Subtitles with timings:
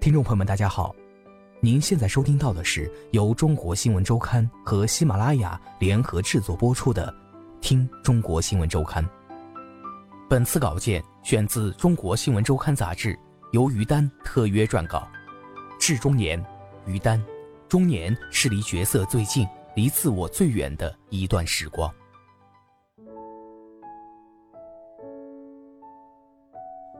[0.00, 0.96] 听众朋友们，大家好，
[1.60, 7.12] 您现在收听到的是由中国新闻周刊和喜马拉雅联合制作播出的
[7.60, 9.04] 《听中国新闻周刊》。
[10.26, 13.14] 本次稿件选自《中国新闻周刊》杂志，
[13.52, 15.06] 由于丹特约撰稿。
[15.78, 16.42] 致中年，
[16.86, 17.22] 于丹。
[17.68, 21.92] 中年是离角色最近、离自我最远的一段时光。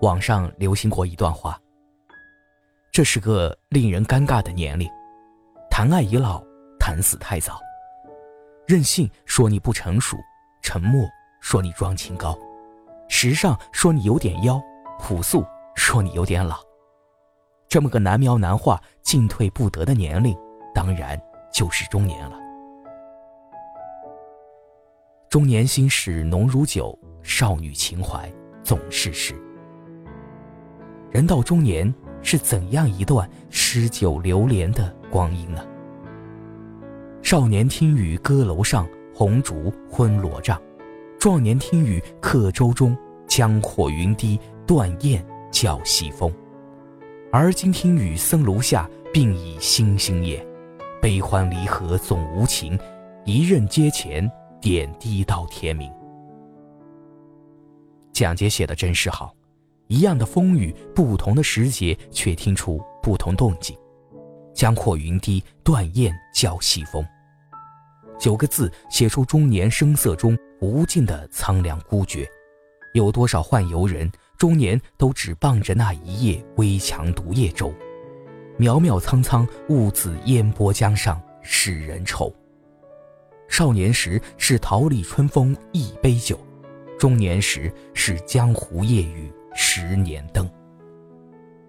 [0.03, 1.59] 网上流行过一段话。
[2.93, 4.91] 这是个令人尴尬的年龄，
[5.71, 6.43] 谈爱已老，
[6.77, 7.61] 谈死太早。
[8.67, 10.17] 任性说你不成熟，
[10.61, 11.09] 沉默
[11.41, 12.37] 说你装清高，
[13.09, 14.61] 时尚说你有点妖，
[14.99, 15.45] 朴素
[15.77, 16.59] 说你有点老。
[17.69, 20.37] 这么个难描难画、进退不得的年龄，
[20.75, 21.17] 当然
[21.53, 22.37] 就是中年了。
[25.29, 28.29] 中年心事浓如酒，少女情怀
[28.65, 29.33] 总是诗。
[31.13, 31.95] 人到中年。
[32.23, 35.65] 是怎样一段诗酒流连的光阴呢？
[37.23, 40.57] 少年听雨歌楼上，红烛昏罗帐；
[41.19, 46.33] 壮年听雨客舟中，江阔云低，断雁叫西风。
[47.33, 50.45] 而今听雨僧庐下，鬓已星星夜。
[51.01, 52.79] 悲欢离合总无情，
[53.25, 55.91] 一任阶前，点滴到天明。
[58.13, 59.35] 蒋捷写的真是好。
[59.91, 63.77] 一样的风雨，不同的时节，却听出不同动静。
[64.55, 67.05] 江阔云低，断雁叫西风。
[68.17, 72.25] 九个字写出中年声色中无尽的苍凉孤绝。
[72.95, 74.09] 有多少宦游人，
[74.39, 77.75] 中年都只傍着那一叶危墙独夜舟。
[78.61, 82.33] 渺渺苍苍，兀自烟波江上，使人愁。
[83.49, 86.39] 少年时是桃李春风一杯酒，
[86.97, 89.29] 中年时是江湖夜雨。
[89.55, 90.49] 十年灯。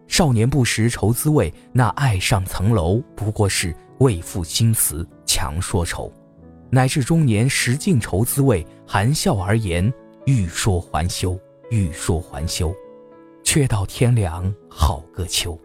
[0.07, 6.11] 少年不识愁滋味，那爱上层楼，不过是为赋新词强说愁。
[6.69, 9.91] 乃至中年识尽愁滋味，含笑而言，
[10.25, 12.73] 欲说还休，欲说还休，
[13.43, 15.57] 却道天凉好个秋。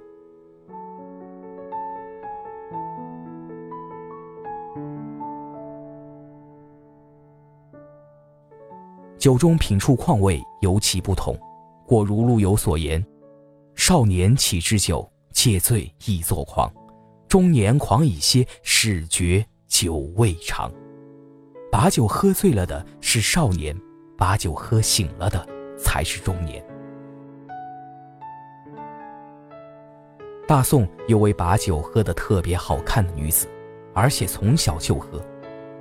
[9.18, 11.36] 酒中品出况味，尤其不同。
[11.86, 13.04] 果如陆游所言
[13.76, 16.68] ：“少年岂知酒，借醉亦作狂；
[17.28, 20.68] 中年狂已歇，始觉酒未长。”
[21.70, 23.76] 把酒喝醉了的是少年，
[24.18, 25.46] 把酒喝醒了的
[25.78, 26.64] 才是中年。
[30.48, 33.48] 大宋有位把酒喝得特别好看的女子，
[33.94, 35.24] 而且从小就喝，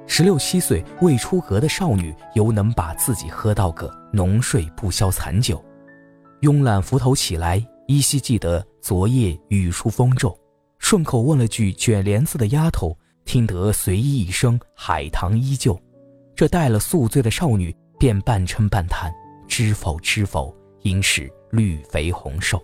[0.05, 5.63] 十六七岁未出阁的少女，犹能把自己喝到个浓睡不消残酒。
[6.45, 10.37] 慵懒扶头起来，依稀记得昨夜雨疏风骤，
[10.77, 12.95] 顺口问了句卷帘子的丫头，
[13.25, 15.75] 听得随意一声海棠依旧。
[16.35, 19.11] 这带了宿醉的少女便半嗔半叹，
[19.47, 22.61] 知否知否，应是绿肥红瘦。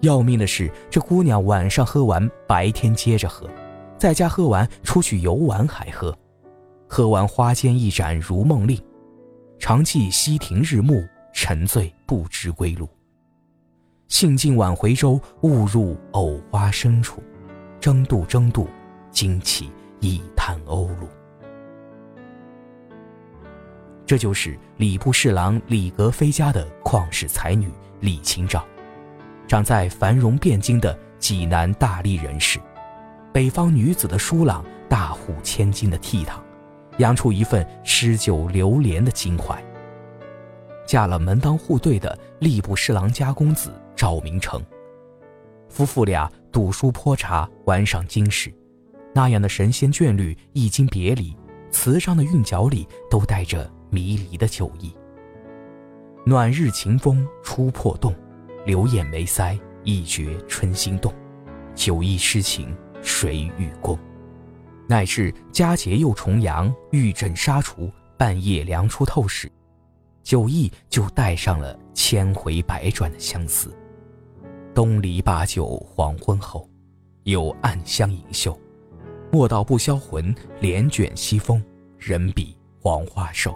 [0.00, 3.48] 要命的是，这姑娘晚上喝完，白天接着喝，
[3.96, 6.12] 在家喝完出去游玩还喝，
[6.88, 8.76] 喝完花间一盏如梦令，
[9.60, 11.00] 常记溪亭日暮。
[11.34, 12.88] 沉醉不知归路，
[14.08, 17.22] 兴尽晚回舟，误入藕花深处，
[17.78, 18.66] 争渡争渡，
[19.10, 19.70] 惊起
[20.00, 21.06] 一滩鸥鹭。
[24.06, 28.64] 这就是礼部侍郎李格非家的旷世才女李清照，
[29.46, 32.58] 长在繁荣汴京的济南大荔人士，
[33.34, 36.40] 北方女子的疏朗，大户千金的倜傥，
[37.00, 39.62] 养出一份诗酒流连的襟怀。
[40.88, 44.58] 嫁了门当户对的吏部侍郎家公子赵明诚，
[45.68, 48.50] 夫妇俩赌书泼茶，玩赏京史，
[49.14, 51.36] 那样的神仙眷侣一经别离，
[51.70, 54.90] 词上的韵脚里都带着迷离的酒意。
[56.24, 58.14] 暖日晴风初破洞，
[58.64, 61.12] 柳眼眉腮一觉春心动，
[61.74, 63.98] 酒意诗情谁与共？
[64.88, 69.52] 乃至佳节又重阳，玉枕纱厨，半夜凉初透时。
[70.28, 73.74] 酒意就带上了千回百转的相思，
[74.74, 76.68] 东篱把酒黄昏后，
[77.22, 78.54] 有暗香盈袖。
[79.32, 81.64] 莫道不销魂，帘卷西风，
[81.96, 83.54] 人比黄花瘦。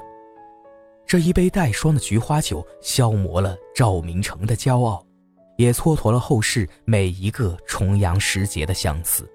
[1.07, 5.05] 这一杯带霜的菊花酒，消磨了赵明诚的骄傲，
[5.59, 9.29] 也蹉跎了后世每一个重阳时节的相思。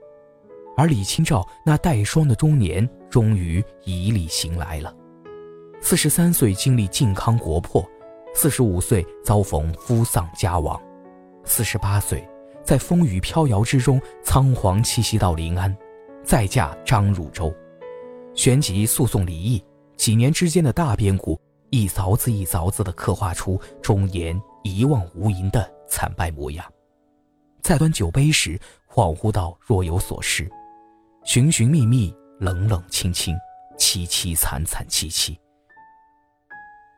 [0.76, 4.92] 而李清照那带霜的中年，终于以礼行来了。
[5.80, 7.88] 四十三岁经历靖康国破，
[8.34, 10.80] 四十五岁遭逢夫丧家亡，
[11.46, 12.28] 四十八岁
[12.64, 15.76] 在风雨飘摇之中仓皇栖息到临安，
[16.24, 17.54] 再嫁张汝舟，
[18.34, 19.64] 旋即诉讼离异。
[19.96, 21.40] 几年之间的大变故，
[21.70, 26.66] 一凿子一凿子地刻画出中年一望无垠的惨败模样。
[27.62, 30.50] 在端酒杯时，恍惚到若有所失。
[31.24, 33.36] 寻寻觅觅，冷冷清清，
[33.78, 35.38] 凄凄惨惨戚戚。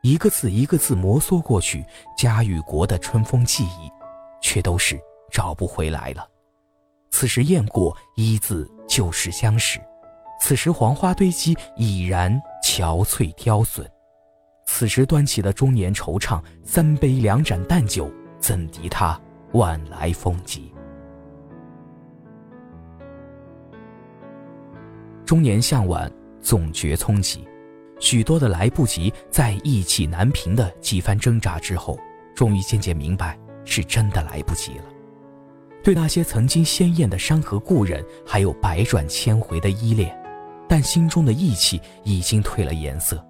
[0.02, 1.84] 一个字一个字摩挲过去，
[2.16, 3.90] 家与国的春风记忆，
[4.40, 4.98] 却都是
[5.30, 6.26] 找不回来了。
[7.10, 9.78] 此时雁过，一字旧时相识；
[10.40, 12.32] 此时黄花堆积，已然
[12.64, 13.86] 憔悴凋损。
[14.64, 19.20] 此时端起的中年惆怅，三杯两盏淡酒，怎敌他
[19.52, 20.72] 晚来风急？
[25.26, 26.10] 中年向晚，
[26.40, 27.46] 总觉匆急，
[28.00, 31.98] 许多的来不及，在意气难平的几番挣扎之后，
[32.34, 34.84] 终于渐渐明白，是真的来不及了。
[35.84, 40.14] 对那些曾经鲜艳的山河故人，还有百转千回的依恋，
[40.68, 43.24] 但心中的意气已经褪了颜色。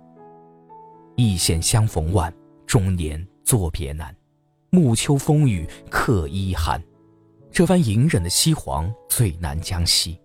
[1.17, 2.33] 一线相逢晚，
[2.67, 4.15] 中年作别难，
[4.71, 6.83] 暮秋风雨客衣寒，
[7.51, 10.19] 这番隐忍的西黄最难将息。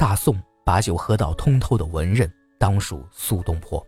[0.00, 3.86] 大宋把酒喝到通透的文人，当属苏东坡。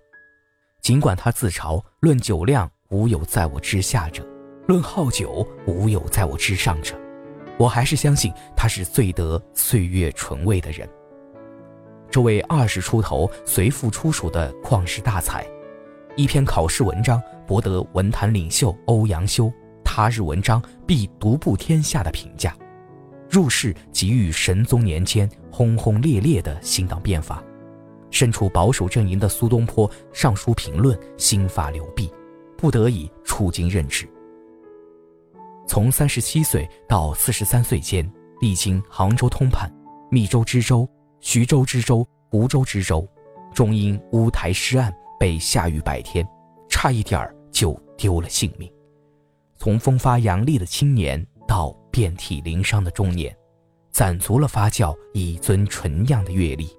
[0.82, 4.22] 尽管他自嘲论酒量无有在我之下者，
[4.68, 6.94] 论好酒无有在我之上者，
[7.56, 10.86] 我还是相信他是最得岁月醇味的人。
[12.10, 15.46] 这位二十出头随父出蜀的旷世大才，
[16.14, 19.50] 一篇考试文章博得文坛领袖欧阳修
[19.82, 22.54] “他日文章必独步天下”的评价。
[23.32, 27.42] 入世即遇神宗年间轰轰烈烈的新党变法，
[28.10, 32.12] 身处保守阵营的苏东坡上书评论，心发流弊，
[32.58, 34.06] 不得已出京任职。
[35.66, 38.06] 从三十七岁到四十三岁间，
[38.42, 39.72] 历经杭州通判、
[40.10, 40.86] 密州知州、
[41.20, 43.08] 徐州知州、湖州知州，
[43.54, 46.22] 终因乌台诗案被下狱百天，
[46.68, 48.70] 差一点儿就丢了性命。
[49.56, 53.32] 从风发扬丽的青年到遍体鳞伤的中年，
[53.92, 56.76] 攒足了发酵以尊纯酿的阅历。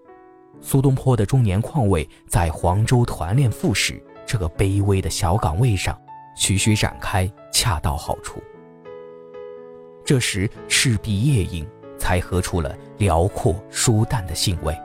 [0.60, 5.98] 苏东坡的中年况味，在黄州团练副使这个卑微的小岗位上，
[6.36, 8.42] 徐徐展开，恰到好处。
[10.04, 11.68] 这时赤壁夜饮，
[11.98, 14.75] 才喝出了辽阔舒淡的兴味，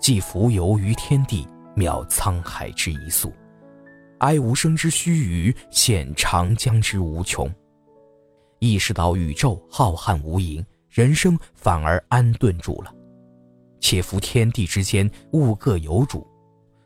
[0.00, 1.46] 既浮游于天地，
[1.76, 3.32] 渺沧海之一粟，
[4.20, 7.52] 哀无声之须臾，羡长江之无穷。
[8.64, 12.90] 意识到宇宙浩瀚无垠，人生反而安顿住了。
[13.78, 16.26] 且夫天地之间，物各有主，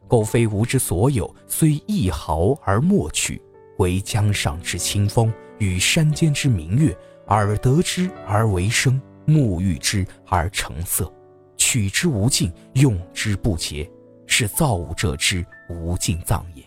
[0.08, 3.40] 苟非吾之所有，虽一毫而莫取，
[3.78, 6.96] 惟江上之清风，与山间之明月，
[7.28, 11.08] 耳得之而为声，目遇之而成色，
[11.56, 13.88] 取之无尽，用之不竭，
[14.26, 16.64] 是造物者之无尽藏也。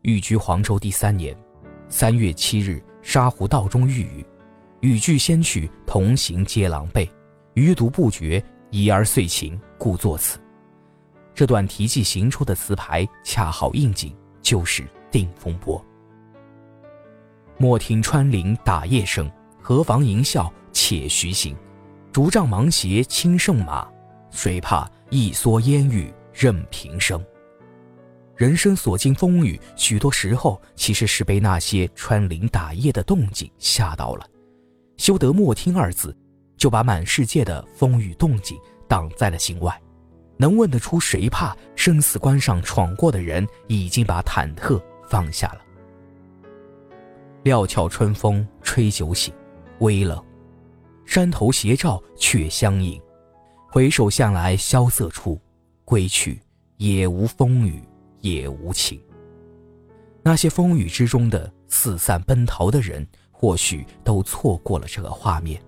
[0.00, 1.36] 寓居黄州第三年，
[1.90, 2.82] 三月七日。
[3.06, 4.26] 沙湖道中遇雨，
[4.80, 7.08] 雨具先去，同行皆狼狈，
[7.54, 10.40] 余独不觉，疑而遂晴，故作此。
[11.32, 15.78] 这段题记行出的词牌恰好应景，就是《定风波》。
[17.58, 19.30] 莫听穿林打叶声，
[19.62, 21.56] 何妨吟啸且徐行。
[22.10, 23.88] 竹杖芒鞋轻胜马，
[24.32, 27.24] 谁怕一蓑烟雨任平生。
[28.36, 34.28] 人生所经风雨，许多时候其实是被那些穿林打叶的动静吓到了。
[34.98, 36.14] 修得莫听二字，
[36.58, 39.74] 就把满世界的风雨动静挡在了心外。
[40.36, 41.56] 能问得出谁怕？
[41.74, 44.78] 生死关上闯过的人，已经把忐忑
[45.08, 45.60] 放下了。
[47.44, 49.32] 料峭春风吹酒醒，
[49.78, 50.22] 微冷，
[51.06, 53.00] 山头斜照却相迎。
[53.70, 55.40] 回首向来萧瑟处，
[55.86, 56.38] 归去，
[56.76, 57.82] 也无风雨。
[58.34, 59.00] 也无情。
[60.22, 65.60] 那些风雨之中的四散奔逃的人，或许都错过了这个画面，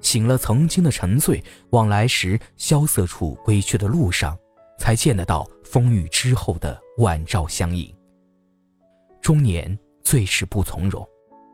[0.00, 4.36] 醒了曾经的沉醉，往来时萧瑟处归去的路上，
[4.78, 7.90] 才见得到风雨之后的晚照相迎。
[9.22, 11.04] 中年最是不从容，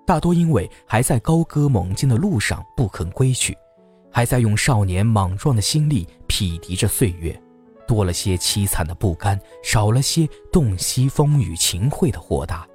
[0.05, 3.57] 大多因为还在高歌猛进的路上不肯归去，
[4.11, 7.41] 还在用少年莽撞的心力匹敌着岁月，
[7.87, 12.67] 多了些凄惨的不甘，少了些洞悉风雨情慧的豁达，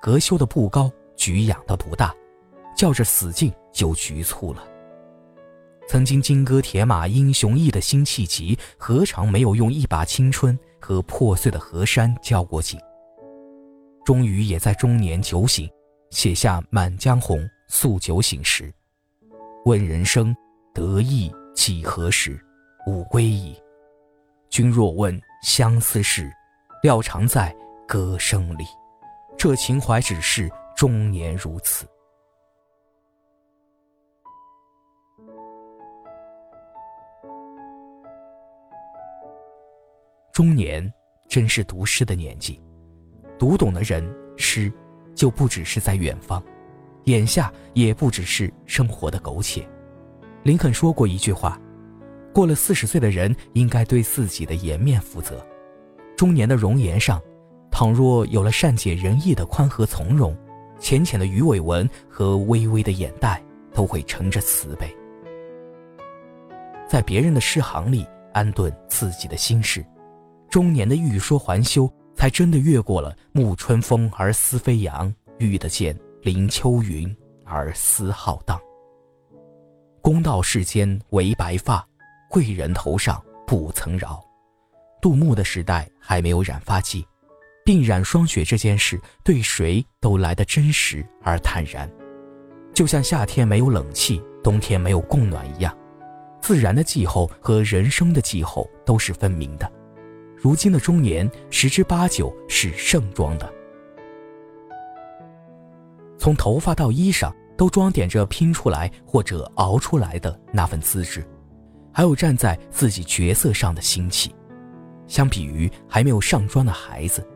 [0.00, 2.14] 格修的不高，举养的不大，
[2.76, 4.64] 叫着死劲就局促了。
[5.88, 12.78] 曾经金戈铁马、英雄义的辛弃疾，何尝没有用一把青春和破碎的河山交过景？
[14.04, 15.68] 终于也在中年酒醒，
[16.10, 17.38] 写下《满江红·
[17.68, 18.64] 宿酒醒时》
[19.64, 20.34] ：“问人生
[20.74, 22.38] 得意几何时？
[22.86, 23.54] 吾归矣。
[24.50, 26.30] 君若问相思事，
[26.82, 27.54] 料常在
[27.86, 28.64] 歌声里。
[29.36, 31.86] 这情怀只是中年如此。”
[40.32, 40.92] 中年
[41.28, 42.62] 真是读诗的年纪，
[43.38, 44.72] 读懂的人，诗
[45.12, 46.40] 就不只是在远方，
[47.04, 49.68] 眼下也不只是生活的苟且。
[50.44, 51.60] 林肯说过一句话
[52.32, 55.44] ：“过了四十岁的人应该对自己的颜面负责。”
[56.16, 57.22] 中年的容颜上，
[57.70, 60.36] 倘若有了善解人意的宽和从容，
[60.80, 63.42] 浅浅的鱼尾纹和微微的眼袋
[63.72, 64.92] 都会盛着慈悲，
[66.88, 69.84] 在别人的诗行里安顿自己的心事。
[70.50, 78.60] 中年的欲说还休，才真的越过了暮春风而思飞扬，遇得见林秋云而思浩荡。
[80.00, 81.86] 公道世间唯白发，
[82.28, 84.22] 贵人头上不曾饶。
[85.00, 87.06] 杜牧的时代还没有染发剂，
[87.64, 91.90] 鬓染霜雪这件事对谁都来得真实而坦然，
[92.74, 95.76] 就像夏天没有冷气，冬天没有供暖一样，
[96.40, 99.70] 自然的气候和人生的气候都是分明的。
[100.36, 103.52] 如今的中年，十之八九是盛装的，
[106.18, 111.24] 从头发到衣裳都装点着拼出来或者熬出来的那份资质，
[111.98, 114.32] 还有站在自己角色上的心气。
[115.08, 117.28] 相比于还没有上妆的孩子，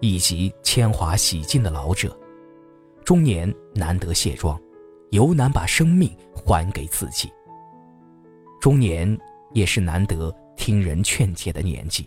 [0.00, 2.14] 以及铅华洗净的老者，
[3.02, 4.60] 中年难得卸妆，
[5.08, 7.32] 尤难把生命还给自己。
[8.60, 9.18] 中年
[9.54, 12.06] 也是难得听人劝解的年纪。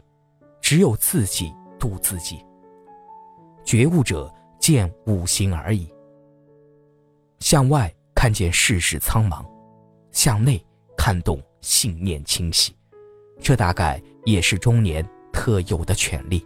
[0.62, 2.46] 只有自己度自己。
[3.66, 5.92] 觉悟者见五行而已。
[7.40, 9.44] 向外看见世事苍茫，
[10.12, 10.64] 向内
[10.96, 12.76] 看懂信念清晰，
[13.42, 16.46] 这大概也是中年特有的权利。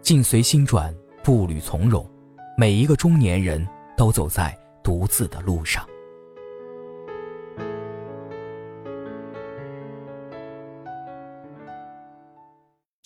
[0.00, 2.04] 境随心转，步履从容，
[2.58, 3.64] 每一个中年人
[3.96, 5.86] 都走在独自的路上。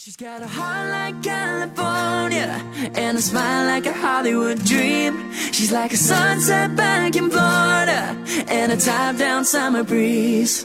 [0.08, 5.30] She's got a heart like California and a smile like a Hollywood dream.
[5.52, 8.16] She's like a sunset back in Florida
[8.48, 10.64] and a top down summer breeze.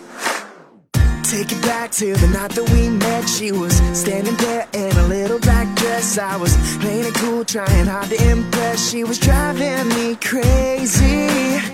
[1.24, 3.28] Take it back to the night that we met.
[3.28, 6.18] She was standing there in a little black dress.
[6.18, 8.92] I was playing it cool, trying hard to impress.
[8.92, 11.73] She was driving me crazy.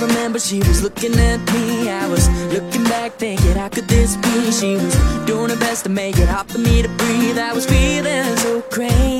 [0.00, 1.90] Remember she was looking at me.
[1.90, 4.52] I was looking back thinking how could this be?
[4.52, 4.94] She was
[5.26, 7.38] doing her best to make it hard for me to breathe.
[7.38, 9.15] I was feeling so crazy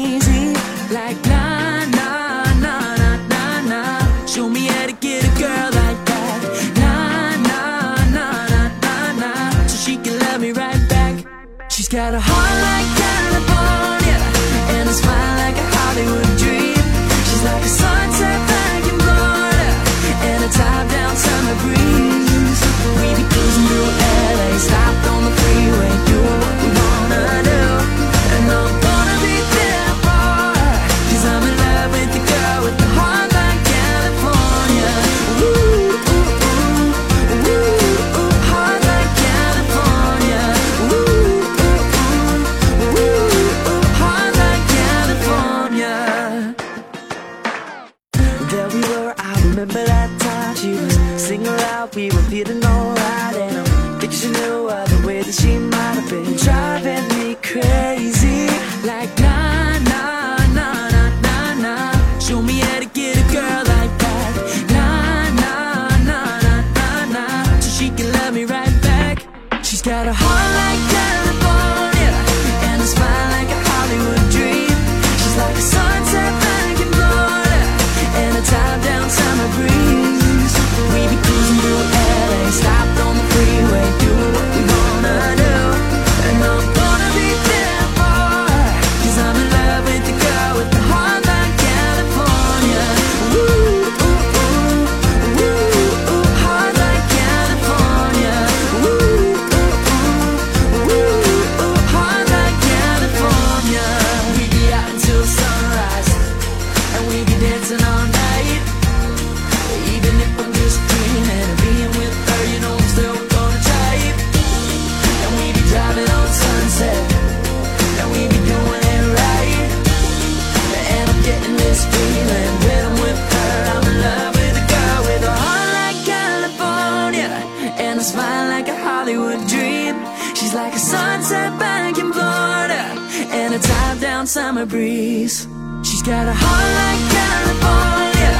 [134.27, 135.47] top summer breeze.
[135.85, 138.33] She's got a heart like California,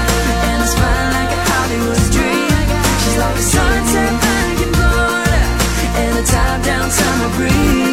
[0.49, 2.51] and a smile like a Hollywood dream.
[3.03, 5.43] She's like a sunset back in Florida,
[6.03, 7.86] and a top down summer breeze.